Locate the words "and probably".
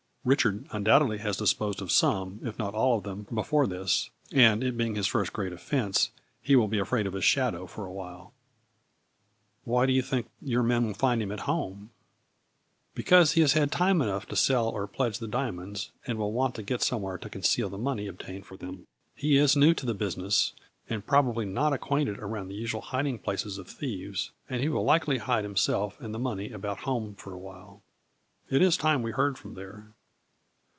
20.87-21.45